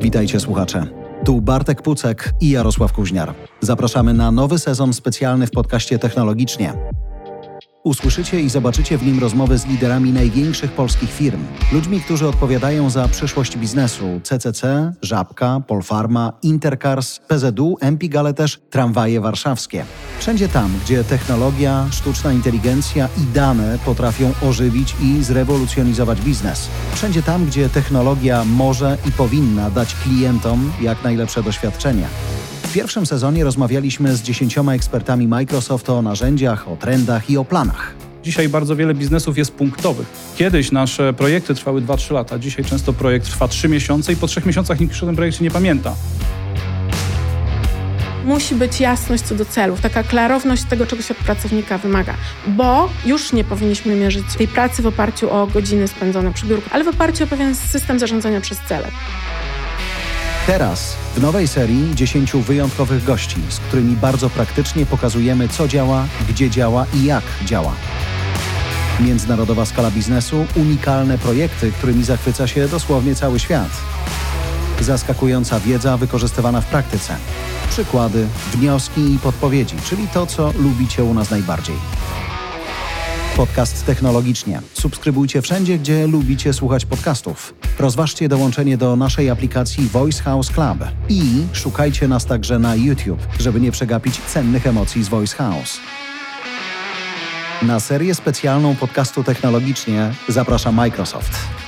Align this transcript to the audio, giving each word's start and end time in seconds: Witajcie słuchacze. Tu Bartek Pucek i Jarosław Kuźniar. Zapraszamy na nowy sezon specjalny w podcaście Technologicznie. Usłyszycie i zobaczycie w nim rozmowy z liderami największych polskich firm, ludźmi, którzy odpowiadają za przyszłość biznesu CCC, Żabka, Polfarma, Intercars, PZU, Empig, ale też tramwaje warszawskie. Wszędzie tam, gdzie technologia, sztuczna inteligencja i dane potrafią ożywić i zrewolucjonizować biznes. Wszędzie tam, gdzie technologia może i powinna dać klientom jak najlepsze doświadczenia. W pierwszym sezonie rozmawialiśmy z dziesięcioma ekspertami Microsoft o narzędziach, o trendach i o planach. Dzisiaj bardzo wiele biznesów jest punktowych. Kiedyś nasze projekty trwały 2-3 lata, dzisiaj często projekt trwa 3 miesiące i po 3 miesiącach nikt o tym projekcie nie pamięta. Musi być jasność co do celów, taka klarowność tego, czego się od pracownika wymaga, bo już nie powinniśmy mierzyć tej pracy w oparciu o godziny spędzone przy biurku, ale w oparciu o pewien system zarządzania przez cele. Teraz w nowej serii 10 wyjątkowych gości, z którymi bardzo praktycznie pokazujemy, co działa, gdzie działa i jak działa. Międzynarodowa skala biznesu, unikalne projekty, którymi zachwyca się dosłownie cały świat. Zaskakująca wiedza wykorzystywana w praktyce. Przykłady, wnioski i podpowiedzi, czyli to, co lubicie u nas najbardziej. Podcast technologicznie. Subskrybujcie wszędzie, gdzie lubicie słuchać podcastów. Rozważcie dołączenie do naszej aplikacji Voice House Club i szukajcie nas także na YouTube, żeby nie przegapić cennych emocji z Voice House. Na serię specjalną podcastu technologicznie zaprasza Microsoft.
Witajcie 0.00 0.40
słuchacze. 0.40 0.86
Tu 1.24 1.40
Bartek 1.40 1.82
Pucek 1.82 2.34
i 2.40 2.50
Jarosław 2.50 2.92
Kuźniar. 2.92 3.34
Zapraszamy 3.60 4.14
na 4.14 4.30
nowy 4.30 4.58
sezon 4.58 4.92
specjalny 4.92 5.46
w 5.46 5.50
podcaście 5.50 5.98
Technologicznie. 5.98 6.74
Usłyszycie 7.84 8.40
i 8.40 8.50
zobaczycie 8.50 8.98
w 8.98 9.06
nim 9.06 9.18
rozmowy 9.18 9.58
z 9.58 9.66
liderami 9.66 10.12
największych 10.12 10.72
polskich 10.72 11.12
firm, 11.12 11.44
ludźmi, 11.72 12.00
którzy 12.00 12.28
odpowiadają 12.28 12.90
za 12.90 13.08
przyszłość 13.08 13.56
biznesu 13.56 14.20
CCC, 14.22 14.92
Żabka, 15.02 15.60
Polfarma, 15.66 16.32
Intercars, 16.42 17.18
PZU, 17.18 17.76
Empig, 17.80 18.16
ale 18.16 18.34
też 18.34 18.60
tramwaje 18.70 19.20
warszawskie. 19.20 19.84
Wszędzie 20.18 20.48
tam, 20.48 20.70
gdzie 20.84 21.04
technologia, 21.04 21.86
sztuczna 21.90 22.32
inteligencja 22.32 23.08
i 23.18 23.34
dane 23.34 23.78
potrafią 23.84 24.32
ożywić 24.42 24.96
i 25.02 25.24
zrewolucjonizować 25.24 26.20
biznes. 26.20 26.68
Wszędzie 26.94 27.22
tam, 27.22 27.46
gdzie 27.46 27.68
technologia 27.68 28.44
może 28.44 28.98
i 29.08 29.12
powinna 29.12 29.70
dać 29.70 29.94
klientom 29.94 30.72
jak 30.80 31.04
najlepsze 31.04 31.42
doświadczenia. 31.42 32.08
W 32.74 32.76
pierwszym 32.76 33.06
sezonie 33.06 33.44
rozmawialiśmy 33.44 34.16
z 34.16 34.22
dziesięcioma 34.22 34.74
ekspertami 34.74 35.28
Microsoft 35.28 35.90
o 35.90 36.02
narzędziach, 36.02 36.68
o 36.68 36.76
trendach 36.76 37.30
i 37.30 37.36
o 37.36 37.44
planach. 37.44 37.94
Dzisiaj 38.22 38.48
bardzo 38.48 38.76
wiele 38.76 38.94
biznesów 38.94 39.38
jest 39.38 39.52
punktowych. 39.52 40.06
Kiedyś 40.36 40.72
nasze 40.72 41.12
projekty 41.12 41.54
trwały 41.54 41.82
2-3 41.82 42.12
lata, 42.12 42.38
dzisiaj 42.38 42.64
często 42.64 42.92
projekt 42.92 43.26
trwa 43.26 43.48
3 43.48 43.68
miesiące 43.68 44.12
i 44.12 44.16
po 44.16 44.26
3 44.26 44.42
miesiącach 44.46 44.80
nikt 44.80 45.02
o 45.02 45.06
tym 45.06 45.16
projekcie 45.16 45.44
nie 45.44 45.50
pamięta. 45.50 45.94
Musi 48.24 48.54
być 48.54 48.80
jasność 48.80 49.22
co 49.22 49.34
do 49.34 49.44
celów, 49.44 49.80
taka 49.80 50.02
klarowność 50.02 50.64
tego, 50.64 50.86
czego 50.86 51.02
się 51.02 51.14
od 51.14 51.24
pracownika 51.24 51.78
wymaga, 51.78 52.14
bo 52.46 52.88
już 53.06 53.32
nie 53.32 53.44
powinniśmy 53.44 53.96
mierzyć 53.96 54.24
tej 54.38 54.48
pracy 54.48 54.82
w 54.82 54.86
oparciu 54.86 55.30
o 55.30 55.46
godziny 55.46 55.88
spędzone 55.88 56.32
przy 56.32 56.46
biurku, 56.46 56.70
ale 56.72 56.84
w 56.84 56.88
oparciu 56.88 57.24
o 57.24 57.26
pewien 57.26 57.54
system 57.54 57.98
zarządzania 57.98 58.40
przez 58.40 58.58
cele. 58.68 58.90
Teraz 60.46 60.96
w 61.14 61.22
nowej 61.22 61.48
serii 61.48 61.94
10 61.94 62.32
wyjątkowych 62.32 63.04
gości, 63.04 63.36
z 63.48 63.58
którymi 63.58 63.96
bardzo 63.96 64.30
praktycznie 64.30 64.86
pokazujemy, 64.86 65.48
co 65.48 65.68
działa, 65.68 66.06
gdzie 66.28 66.50
działa 66.50 66.86
i 66.94 67.04
jak 67.04 67.24
działa. 67.44 67.72
Międzynarodowa 69.00 69.66
skala 69.66 69.90
biznesu, 69.90 70.46
unikalne 70.56 71.18
projekty, 71.18 71.72
którymi 71.72 72.04
zachwyca 72.04 72.46
się 72.46 72.68
dosłownie 72.68 73.14
cały 73.14 73.38
świat. 73.38 73.70
Zaskakująca 74.80 75.60
wiedza 75.60 75.96
wykorzystywana 75.96 76.60
w 76.60 76.66
praktyce. 76.66 77.16
Przykłady, 77.70 78.26
wnioski 78.52 79.14
i 79.14 79.18
podpowiedzi, 79.18 79.76
czyli 79.84 80.08
to, 80.08 80.26
co 80.26 80.52
lubicie 80.58 81.04
u 81.04 81.14
nas 81.14 81.30
najbardziej. 81.30 81.76
Podcast 83.36 83.86
technologicznie. 83.86 84.60
Subskrybujcie 84.74 85.42
wszędzie, 85.42 85.78
gdzie 85.78 86.06
lubicie 86.06 86.52
słuchać 86.52 86.86
podcastów. 86.86 87.54
Rozważcie 87.78 88.28
dołączenie 88.28 88.76
do 88.76 88.96
naszej 88.96 89.30
aplikacji 89.30 89.88
Voice 89.88 90.22
House 90.22 90.50
Club 90.50 90.78
i 91.08 91.22
szukajcie 91.52 92.08
nas 92.08 92.26
także 92.26 92.58
na 92.58 92.74
YouTube, 92.74 93.26
żeby 93.40 93.60
nie 93.60 93.72
przegapić 93.72 94.20
cennych 94.20 94.66
emocji 94.66 95.04
z 95.04 95.08
Voice 95.08 95.36
House. 95.36 95.80
Na 97.62 97.80
serię 97.80 98.14
specjalną 98.14 98.76
podcastu 98.76 99.24
technologicznie 99.24 100.14
zaprasza 100.28 100.72
Microsoft. 100.72 101.63